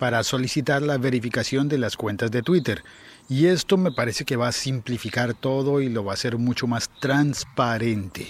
[0.00, 2.82] para solicitar la verificación de las cuentas de Twitter.
[3.28, 6.66] Y esto me parece que va a simplificar todo y lo va a hacer mucho
[6.66, 8.26] más transparente.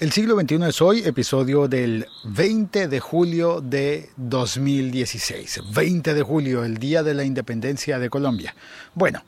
[0.00, 5.60] El siglo XXI es hoy, episodio del 20 de julio de 2016.
[5.74, 8.54] 20 de julio, el día de la independencia de Colombia.
[8.94, 9.22] Bueno,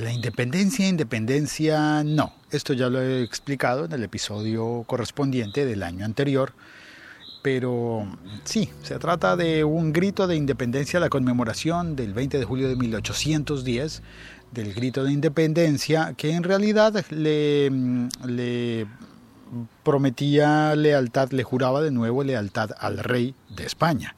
[0.00, 2.32] la independencia, independencia, no.
[2.50, 6.52] Esto ya lo he explicado en el episodio correspondiente del año anterior.
[7.42, 8.06] Pero
[8.44, 12.76] sí, se trata de un grito de independencia, la conmemoración del 20 de julio de
[12.76, 14.02] 1810,
[14.50, 18.86] del grito de independencia, que en realidad le,
[19.82, 24.14] prometía lealtad, le juraba de nuevo lealtad al rey de España,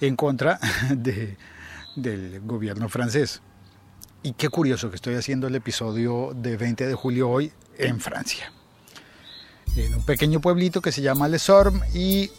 [0.00, 0.60] en contra
[0.94, 1.36] de,
[1.96, 3.42] del gobierno francés.
[4.22, 8.52] Y qué curioso que estoy haciendo el episodio de 20 de julio hoy en Francia.
[9.76, 12.30] En un pequeño pueblito que se llama Les Ormes y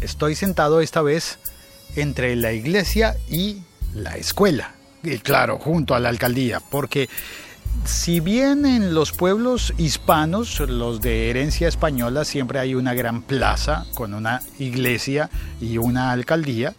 [0.00, 1.38] estoy sentado esta vez
[1.94, 3.62] entre la iglesia y
[3.94, 4.74] la escuela.
[5.04, 7.08] Y claro, junto a la alcaldía, porque
[7.84, 13.86] si bien en los pueblos hispanos, los de herencia española, siempre hay una gran plaza
[13.94, 16.74] con una iglesia y una alcaldía,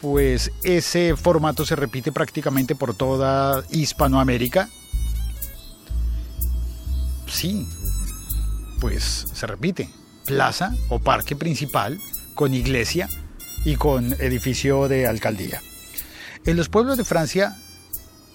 [0.00, 4.68] pues ese formato se repite prácticamente por toda Hispanoamérica.
[7.26, 7.68] Sí,
[8.80, 9.90] pues se repite.
[10.24, 11.98] Plaza o parque principal
[12.34, 13.08] con iglesia
[13.64, 15.60] y con edificio de alcaldía.
[16.44, 17.56] En los pueblos de Francia,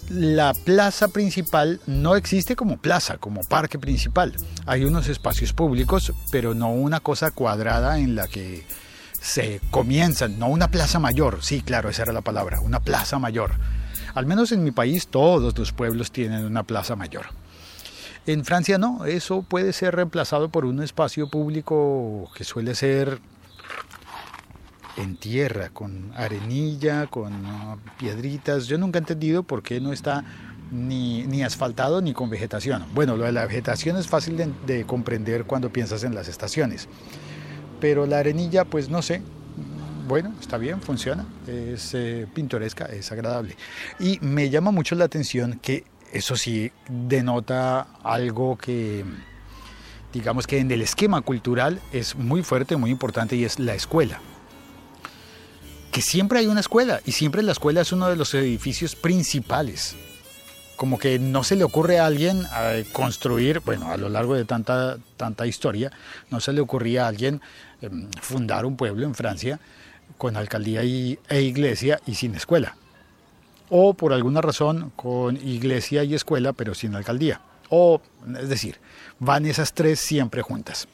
[0.09, 4.35] la plaza principal no existe como plaza, como parque principal.
[4.65, 8.65] Hay unos espacios públicos, pero no una cosa cuadrada en la que
[9.23, 13.51] se comienzan, no una plaza mayor, sí, claro, esa era la palabra, una plaza mayor.
[14.15, 17.27] Al menos en mi país todos los pueblos tienen una plaza mayor.
[18.25, 23.21] En Francia no, eso puede ser reemplazado por un espacio público que suele ser
[24.97, 28.67] en tierra, con arenilla, con uh, piedritas.
[28.67, 30.25] Yo nunca he entendido por qué no está
[30.69, 32.85] ni, ni, asfaltado ni con vegetación.
[32.93, 36.89] Bueno, lo de la vegetación es fácil de, de comprender cuando piensas en las estaciones
[37.83, 39.21] pero la arenilla, pues no sé.
[40.07, 43.57] Bueno, está bien, funciona, es eh, pintoresca, es agradable.
[43.99, 45.83] Y me llama mucho la atención que
[46.13, 49.03] eso sí denota algo que,
[50.13, 54.21] digamos que en el esquema cultural es muy fuerte, muy importante y es la escuela.
[55.91, 59.97] Que siempre hay una escuela y siempre la escuela es uno de los edificios principales
[60.75, 64.45] como que no se le ocurre a alguien a construir, bueno, a lo largo de
[64.45, 65.91] tanta, tanta historia,
[66.29, 67.41] no se le ocurría a alguien
[67.81, 67.89] eh,
[68.21, 69.59] fundar un pueblo en Francia
[70.17, 72.75] con alcaldía y, e iglesia y sin escuela.
[73.69, 77.41] O por alguna razón con iglesia y escuela pero sin alcaldía.
[77.69, 78.01] O,
[78.39, 78.79] es decir,
[79.19, 80.87] van esas tres siempre juntas.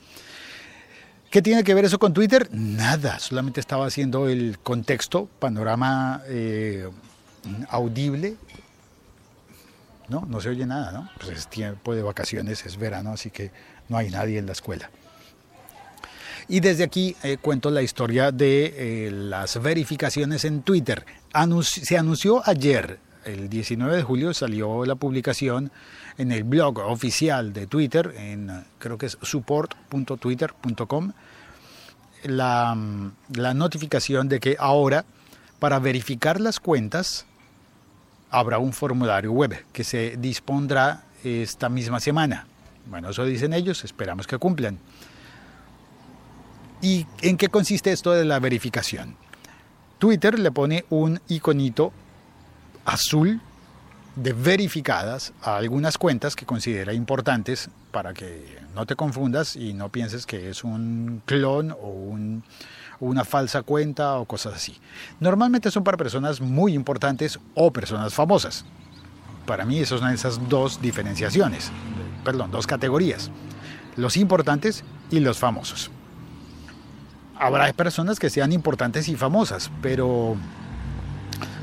[1.29, 2.47] ¿Qué tiene que ver eso con Twitter?
[2.51, 6.89] Nada, solamente estaba haciendo el contexto, panorama eh,
[7.69, 8.35] audible
[10.09, 11.09] no, no se oye nada, ¿no?
[11.17, 13.51] Pues es tiempo de vacaciones, es verano, así que
[13.87, 14.89] no hay nadie en la escuela.
[16.47, 18.73] Y desde aquí eh, cuento la historia de
[19.07, 21.05] eh, las verificaciones en Twitter.
[21.61, 25.71] se anunció ayer, el 19 de julio, salió la publicación
[26.17, 31.13] en el blog oficial de Twitter, en creo que es support.twitter.com,
[32.23, 32.77] la,
[33.35, 35.05] la notificación de que ahora,
[35.59, 37.27] para verificar las cuentas,
[38.31, 42.47] habrá un formulario web que se dispondrá esta misma semana.
[42.85, 44.79] Bueno, eso dicen ellos, esperamos que cumplan.
[46.81, 49.15] ¿Y en qué consiste esto de la verificación?
[49.97, 51.91] Twitter le pone un iconito
[52.85, 53.41] azul
[54.15, 59.89] de verificadas a algunas cuentas que considera importantes para que no te confundas y no
[59.89, 62.43] pienses que es un clon o un,
[62.99, 64.77] una falsa cuenta o cosas así.
[65.19, 68.65] Normalmente son para personas muy importantes o personas famosas.
[69.45, 71.71] Para mí esas son esas dos diferenciaciones,
[72.23, 73.31] perdón, dos categorías.
[73.95, 75.91] Los importantes y los famosos.
[77.37, 80.35] Habrá personas que sean importantes y famosas, pero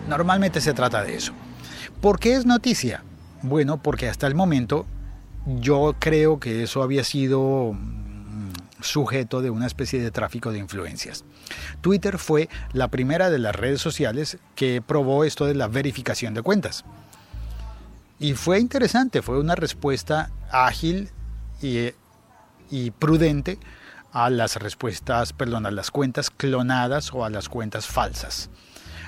[0.08, 1.32] normalmente se trata de eso.
[2.00, 3.02] ¿Por qué es noticia?
[3.42, 4.86] Bueno, porque hasta el momento
[5.46, 7.76] yo creo que eso había sido
[8.80, 11.24] sujeto de una especie de tráfico de influencias.
[11.80, 16.42] Twitter fue la primera de las redes sociales que probó esto de la verificación de
[16.42, 16.84] cuentas.
[18.18, 21.10] Y fue interesante, fue una respuesta ágil
[21.60, 21.90] y,
[22.70, 23.58] y prudente
[24.12, 28.48] a las respuestas, perdón, a las cuentas clonadas o a las cuentas falsas.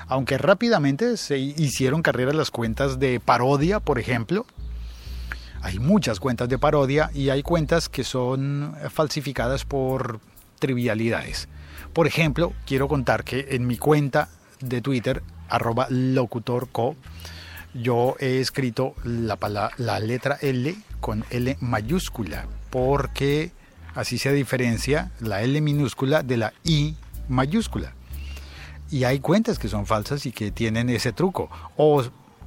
[0.06, 4.46] Aunque rápidamente se hicieron carreras las cuentas de parodia, por ejemplo.
[5.62, 10.20] Hay muchas cuentas de parodia y hay cuentas que son falsificadas por
[10.58, 11.48] trivialidades.
[11.92, 14.28] Por ejemplo, quiero contar que en mi cuenta
[14.60, 16.96] de Twitter, arroba locutorco,
[17.74, 19.38] yo he escrito la,
[19.76, 23.52] la letra L con L mayúscula, porque
[23.98, 26.94] Así se diferencia la L minúscula de la I
[27.28, 27.94] mayúscula.
[28.92, 31.50] Y hay cuentas que son falsas y que tienen ese truco.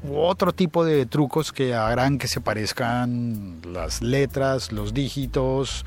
[0.10, 5.86] Otro tipo de trucos que harán que se parezcan las letras, los dígitos,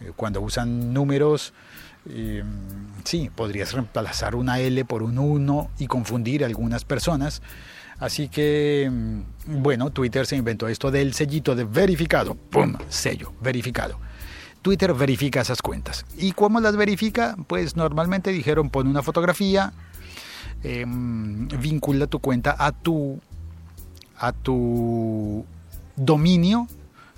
[0.00, 1.54] eh, cuando usan números.
[2.08, 2.44] Em,
[3.04, 7.40] sí, podrías reemplazar una L por un 1 y confundir algunas personas.
[7.98, 12.34] Así que, em, bueno, Twitter se inventó esto del sellito de verificado.
[12.34, 12.76] ¡Pum!
[12.88, 13.98] Sello, verificado.
[14.64, 16.06] Twitter verifica esas cuentas.
[16.16, 17.36] ¿Y cómo las verifica?
[17.46, 19.72] Pues normalmente dijeron pon una fotografía,
[20.62, 23.20] em, vincula tu cuenta a tu,
[24.18, 25.44] a tu
[25.96, 26.68] dominio,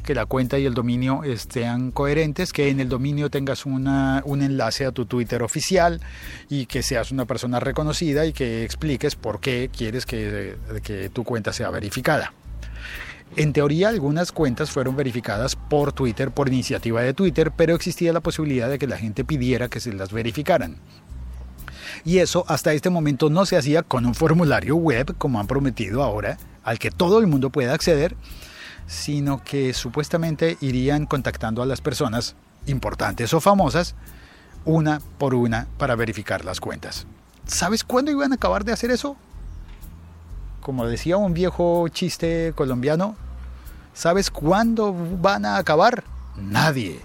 [0.04, 4.42] que la cuenta y el dominio estén coherentes, que en el dominio tengas una, un
[4.42, 6.00] enlace a tu Twitter oficial
[6.48, 11.24] y que seas una persona reconocida y que expliques por qué quieres que, que tu
[11.24, 12.32] cuenta sea verificada.
[13.34, 18.20] En teoría, algunas cuentas fueron verificadas por Twitter, por iniciativa de Twitter, pero existía la
[18.20, 20.76] posibilidad de que la gente pidiera que se las verificaran.
[22.04, 26.02] Y eso hasta este momento no se hacía con un formulario web, como han prometido
[26.02, 28.16] ahora, al que todo el mundo pueda acceder,
[28.86, 33.94] sino que supuestamente irían contactando a las personas importantes o famosas
[34.64, 37.06] una por una para verificar las cuentas.
[37.46, 39.16] ¿Sabes cuándo iban a acabar de hacer eso?
[40.66, 43.14] como decía un viejo chiste colombiano,
[43.94, 46.02] ¿sabes cuándo van a acabar?
[46.34, 46.98] Nadie.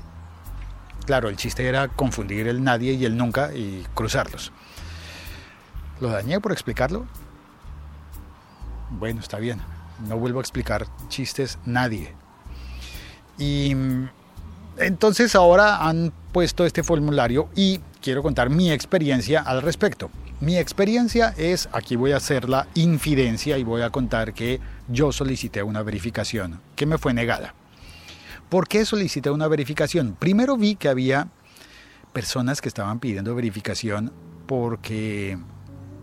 [1.06, 4.52] Claro, el chiste era confundir el nadie y el nunca y cruzarlos.
[6.02, 7.06] ¿Lo dañé por explicarlo?
[8.90, 9.62] Bueno, está bien.
[10.08, 12.14] No vuelvo a explicar chistes nadie.
[13.38, 14.10] Y mm,
[14.78, 20.10] entonces ahora han puesto este formulario y quiero contar mi experiencia al respecto.
[20.40, 25.12] Mi experiencia es, aquí voy a hacer la infidencia y voy a contar que yo
[25.12, 27.54] solicité una verificación que me fue negada.
[28.50, 30.16] ¿Por qué solicité una verificación?
[30.18, 31.28] Primero vi que había
[32.12, 34.12] personas que estaban pidiendo verificación
[34.48, 35.38] porque,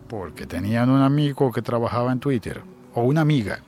[0.08, 2.62] porque tenían un amigo que trabajaba en Twitter
[2.94, 3.60] o una amiga.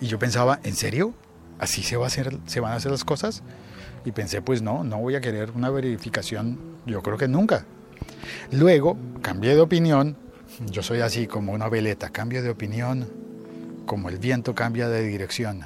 [0.00, 1.14] Y yo pensaba, ¿en serio?
[1.58, 3.42] ¿Así se, va a hacer, se van a hacer las cosas?
[4.04, 7.66] Y pensé, pues no, no voy a querer una verificación, yo creo que nunca.
[8.50, 10.16] Luego cambié de opinión,
[10.70, 13.06] yo soy así como una veleta, cambio de opinión
[13.90, 15.62] como el viento cambia de dirección.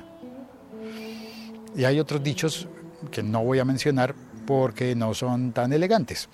[1.76, 2.68] Y hay otros dichos
[3.10, 4.14] que no voy a mencionar
[4.46, 6.28] porque no son tan elegantes.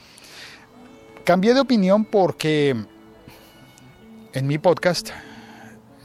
[1.25, 2.75] Cambié de opinión porque
[4.33, 5.11] en mi podcast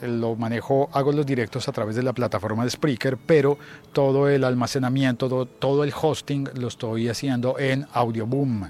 [0.01, 3.57] lo manejo, hago los directos a través de la plataforma de Spreaker, pero
[3.93, 8.69] todo el almacenamiento, todo, el hosting lo estoy haciendo en Audioboom.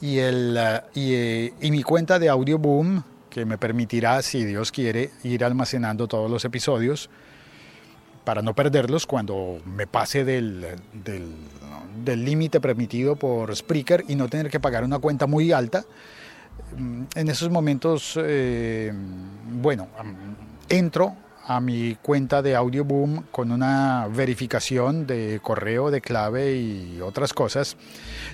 [0.00, 5.10] Y, el, eh, eh, y, mi cuenta de Audioboom, que me permitirá, si Dios quiere,
[5.24, 7.10] ir almacenando todos los episodios
[8.24, 10.76] para no perderlos cuando me pase del
[12.04, 15.84] límite permitido por Spreaker y no tener que pagar una cuenta muy alta.
[16.76, 18.92] Mm, en esos momentos, eh,
[19.52, 19.88] bueno,
[20.68, 21.14] entro
[21.46, 27.76] a mi cuenta de Audioboom con una verificación de correo, de clave y otras cosas.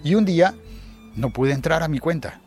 [0.05, 0.55] Y un día
[1.17, 2.41] no pude entrar a mi cuenta.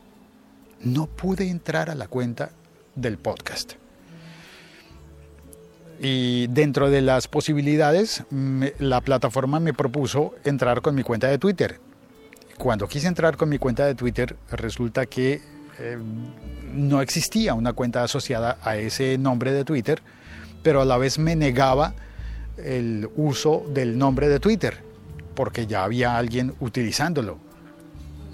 [0.81, 2.51] No pude entrar a la cuenta
[2.95, 3.82] del podcast.
[5.99, 8.23] Y dentro de las posibilidades,
[8.79, 11.79] la plataforma me propuso entrar con mi cuenta de Twitter.
[12.57, 15.41] Cuando quise entrar con mi cuenta de Twitter, resulta que
[15.79, 15.97] eh,
[16.73, 20.01] no existía una cuenta asociada a ese nombre de Twitter
[20.63, 21.93] pero a la vez me negaba
[22.57, 24.81] el uso del nombre de Twitter,
[25.35, 27.37] porque ya había alguien utilizándolo.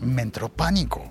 [0.01, 1.03] Me entró pánico.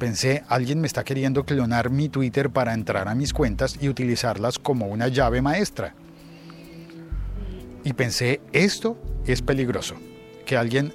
[0.00, 4.58] Pensé, alguien me está queriendo clonar mi Twitter para entrar a mis cuentas y utilizarlas
[4.58, 5.94] como una llave maestra.
[7.84, 9.96] Y pensé, esto es peligroso.
[10.46, 10.94] Que alguien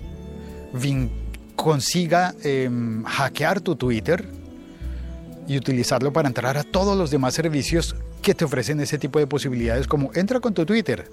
[1.56, 4.26] consiga em, hackear tu Twitter
[5.48, 9.28] y utilizarlo para entrar a todos los demás servicios que te ofrecen ese tipo de
[9.28, 11.08] posibilidades como entra con tu Twitter.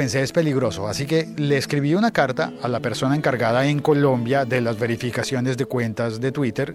[0.00, 4.46] Pensé es peligroso, así que le escribí una carta a la persona encargada en Colombia
[4.46, 6.74] de las verificaciones de cuentas de Twitter.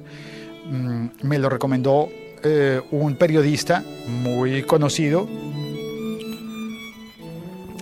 [0.65, 2.08] Mm, me lo recomendó
[2.44, 5.27] eh, un periodista muy conocido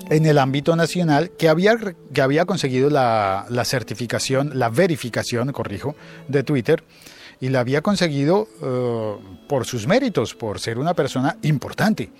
[0.09, 1.75] en el ámbito nacional que había,
[2.13, 5.93] que había conseguido la, la certificación, la verificación, corrijo,
[6.29, 6.85] de Twitter
[7.41, 9.15] y la había conseguido eh,
[9.50, 12.12] por sus méritos, por ser una persona importante.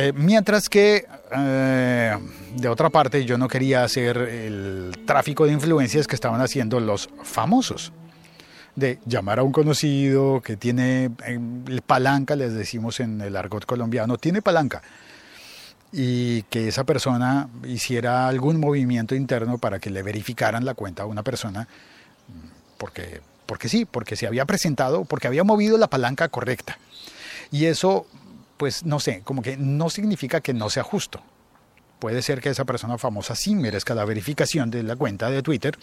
[0.00, 2.16] Eh, mientras que, eh,
[2.54, 7.10] de otra parte, yo no quería hacer el tráfico de influencias que estaban haciendo los
[7.24, 7.92] famosos.
[8.76, 11.10] De llamar a un conocido que tiene
[11.84, 14.82] palanca, les decimos en el argot colombiano, tiene palanca.
[15.92, 21.06] Y que esa persona hiciera algún movimiento interno para que le verificaran la cuenta a
[21.06, 21.66] una persona,
[22.76, 26.78] porque porque sí, porque se había presentado, porque había movido la palanca correcta.
[27.50, 28.06] Y eso,
[28.58, 31.22] pues no sé, como que no significa que no sea justo.
[31.98, 35.78] Puede ser que esa persona famosa sí merezca la verificación de la cuenta de Twitter,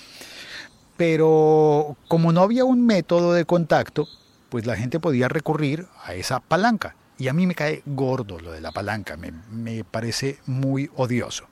[0.95, 4.07] pero como no había un método de contacto,
[4.49, 6.95] pues la gente podía recurrir a esa palanca.
[7.17, 11.47] Y a mí me cae gordo lo de la palanca, me, me parece muy odioso.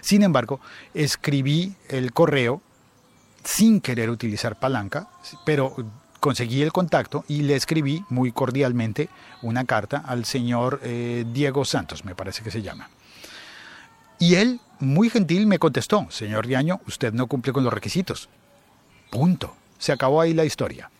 [0.00, 0.60] Sin embargo,
[0.92, 2.60] escribí el correo
[3.44, 5.08] sin querer utilizar palanca,
[5.44, 5.74] pero
[6.20, 9.08] conseguí el contacto y le escribí muy cordialmente
[9.42, 12.90] una carta al señor eh, Diego Santos, me parece que se llama.
[14.18, 18.28] Y él, muy gentil, me contestó, señor Diaño, usted no cumple con los requisitos.
[19.10, 19.54] Punto.
[19.78, 20.90] Se acabó ahí la historia.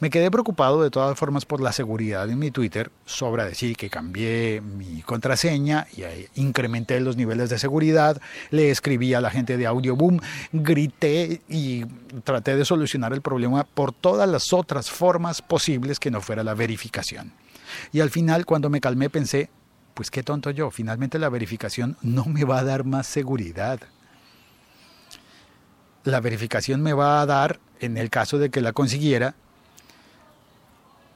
[0.00, 3.90] Me quedé preocupado de todas formas por la seguridad en mi Twitter, sobra decir que
[3.90, 8.18] cambié mi contraseña y incrementé los niveles de seguridad,
[8.50, 10.18] le escribí a la gente de Audioboom,
[10.54, 11.84] grité y
[12.24, 16.54] traté de solucionar el problema por todas las otras formas posibles que no fuera la
[16.54, 17.34] verificación.
[17.92, 19.50] Y al final, cuando me calmé, pensé,
[19.92, 23.80] pues qué tonto yo, finalmente la verificación no me va a dar más seguridad.
[26.04, 29.34] La verificación me va a dar, en el caso de que la consiguiera,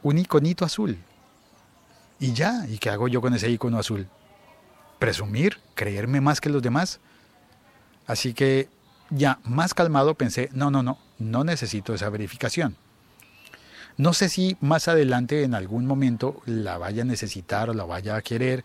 [0.04, 0.99] un iconito azul.
[2.20, 4.06] Y ya, ¿y qué hago yo con ese icono azul?
[5.00, 5.58] ¿Presumir?
[5.75, 7.00] ¿Creerme más que los demás?
[8.06, 8.68] Así que
[9.11, 12.76] ya más calmado pensé, no, no, no, no necesito esa verificación.
[13.96, 18.16] No sé si más adelante en algún momento la vaya a necesitar o la vaya
[18.16, 18.64] a querer,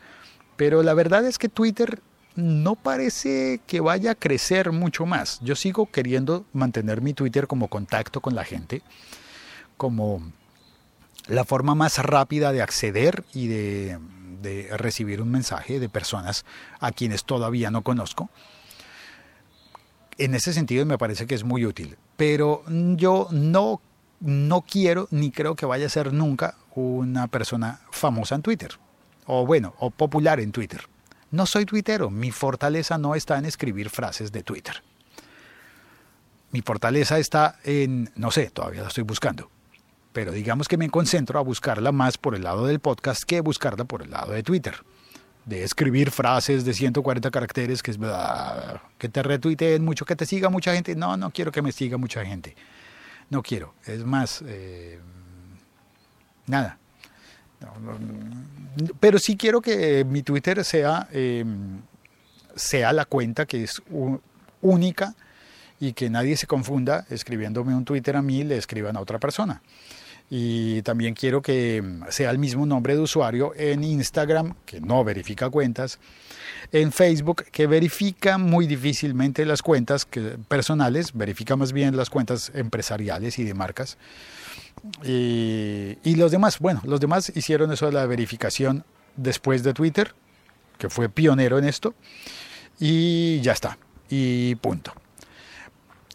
[0.58, 2.02] pero la verdad es que Twitter
[2.36, 5.40] no parece que vaya a crecer mucho más.
[5.42, 8.82] Yo sigo queriendo mantener mi Twitter como contacto con la gente,
[9.78, 10.22] como
[11.30, 14.00] la forma más rápida de acceder y de,
[14.72, 16.46] recibir un mensaje de personas
[16.80, 18.30] a quienes todavía no conozco.
[20.18, 23.82] En ese sentido me parece que es muy útil, pero yo no,
[24.22, 28.72] no quiero ni creo que vaya a ser nunca una persona famosa en Twitter,
[29.26, 30.82] o bueno, o popular en Twitter.
[31.32, 34.82] No soy tuitero, mi fortaleza no está en escribir frases de Twitter.
[36.52, 39.52] Mi fortaleza está en, no sé, todavía la estoy buscando,
[40.14, 43.86] pero digamos que me concentro a buscarla más por el lado del podcast que buscarla
[43.86, 44.76] por el lado de Twitter.
[45.46, 48.00] De escribir frases de 140 caracteres que es
[48.98, 50.96] que te retuiteen mucho, que te siga mucha gente.
[50.96, 52.56] No, no quiero que me siga mucha gente.
[53.30, 53.74] No quiero.
[53.86, 55.00] Es más, eh,
[56.46, 56.78] nada.
[59.00, 61.82] pero sí quiero que mi Twitter sea, em,
[62.56, 63.82] sea la cuenta que es
[64.62, 65.16] única
[65.80, 69.62] y que nadie se confunda escribiéndome un Twitter a mí, le escriban a otra persona
[70.30, 75.50] y también quiero que sea el mismo nombre de usuario en Instagram, que no verifica
[75.50, 76.00] cuentas,
[76.72, 80.08] en Facebook, que verifica muy difícilmente las cuentas
[80.48, 83.98] personales, verifica más bien las cuentas empresariales y de marcas.
[85.04, 90.14] Y, y los demás, bueno, los demás hicieron eso de la verificación después de Twitter,
[90.78, 91.96] que fue pionero en esto,
[92.80, 94.94] y ya está, y punto.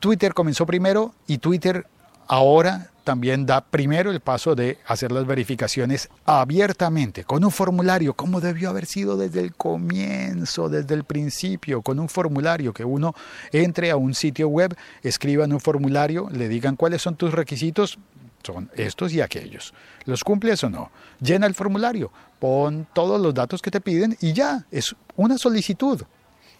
[0.05, 1.87] Twitter comenzó primero y Twitter
[2.27, 8.43] ahora también da primero el paso de hacer las verificaciones abiertamente, con un formulario, como
[8.43, 13.15] debió haber sido desde el comienzo, desde el principio, con un formulario que uno
[13.51, 17.99] entre a un sitio web, escriba en un formulario, le digan cuáles son tus requisitos,
[18.43, 19.73] Son estos y aquellos.
[20.05, 20.91] ¿Los cumples o no?
[21.19, 26.03] Llena el formulario, pon todos los datos que te piden y ya, es una solicitud.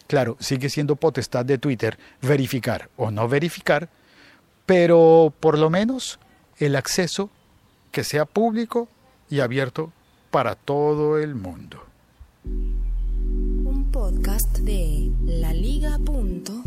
[0.07, 3.89] Claro, sigue siendo potestad de Twitter verificar o no verificar,
[4.65, 6.19] pero por lo menos
[6.57, 7.29] el acceso
[7.91, 8.87] que sea público
[9.29, 9.91] y abierto
[10.29, 11.83] para todo el mundo.
[12.43, 16.65] Un podcast de laliga.fm.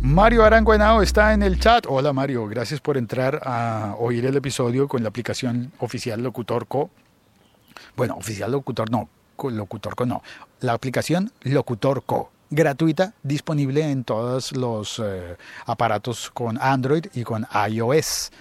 [0.00, 1.84] Mario Arango Henao está en el chat.
[1.88, 6.88] Hola Mario, gracias por entrar a oír el episodio con la aplicación oficial Locutor Co.
[7.96, 9.08] Bueno, oficial Locutor no,
[9.44, 10.22] Locutor Co no.
[10.60, 12.30] La aplicación Locutor Co.
[12.50, 18.32] Gratuita, disponible en todos los eh, aparatos con Android y con iOS,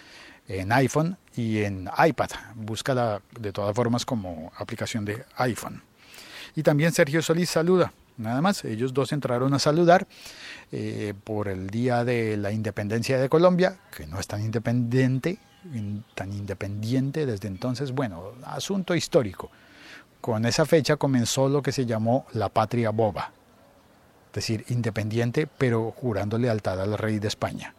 [0.47, 2.29] en iPhone y en iPad.
[2.55, 5.81] Búscala de todas formas como aplicación de iPhone.
[6.55, 7.91] Y también Sergio Solís saluda.
[8.17, 10.07] Nada más, ellos dos entraron a saludar
[10.71, 15.37] eh, por el Día de la Independencia de Colombia, que no es tan independiente,
[16.15, 17.91] tan independiente desde entonces.
[17.91, 19.51] Bueno, asunto histórico.
[20.27, 23.31] Con esa fecha comenzó lo que se llamó la patria boba,
[24.27, 27.73] es decir, independiente pero jurando lealtad al rey de España.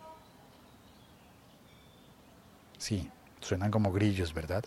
[2.78, 3.06] Sí,
[3.42, 4.64] suenan como grillos, ¿verdad?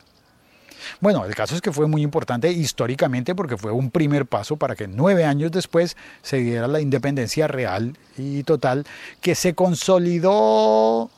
[1.00, 4.76] Bueno, el caso es que fue muy importante históricamente porque fue un primer paso para
[4.76, 8.86] que nueve años después se diera la independencia real y total
[9.22, 11.10] que se consolidó.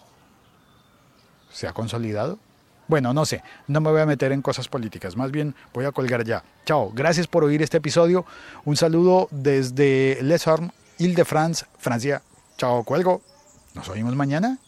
[1.52, 2.40] ¿Se ha consolidado?
[2.94, 5.92] Bueno, no sé, no me voy a meter en cosas políticas, más bien voy a
[5.92, 6.44] colgar ya.
[6.64, 8.24] Chao, gracias por oír este episodio.
[8.66, 10.70] Un saludo desde Les Ormes,
[11.00, 12.22] Ile-de-France, Francia.
[12.56, 13.24] Chao, cuelgo.
[13.74, 14.60] Nos oímos mañana.